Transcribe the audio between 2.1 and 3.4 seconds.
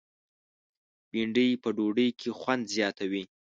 کې خوند زیاتوي